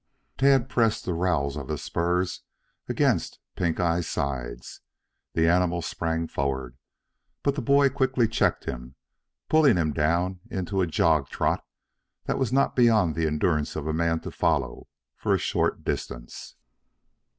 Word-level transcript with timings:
Tad 0.35 0.67
pressed 0.67 1.05
the 1.05 1.13
rowels 1.13 1.55
of 1.55 1.67
his 1.67 1.83
spurs 1.83 2.41
against 2.89 3.37
Pink 3.55 3.79
eye's 3.79 4.07
sides. 4.07 4.81
The 5.33 5.47
animal 5.47 5.83
sprang 5.83 6.25
forward, 6.27 6.75
but 7.43 7.53
the 7.53 7.61
boy 7.61 7.89
quickly 7.89 8.27
checked 8.27 8.65
him, 8.65 8.95
pulling 9.47 9.77
him 9.77 9.93
down 9.93 10.39
into 10.49 10.81
a 10.81 10.87
jog 10.87 11.29
trot 11.29 11.63
that 12.25 12.39
was 12.39 12.51
not 12.51 12.75
beyond 12.75 13.13
the 13.13 13.27
endurance 13.27 13.75
of 13.75 13.85
a 13.85 13.93
man 13.93 14.19
to 14.21 14.31
follow 14.31 14.87
for 15.17 15.35
a 15.35 15.37
short 15.37 15.83
distance. 15.83 16.55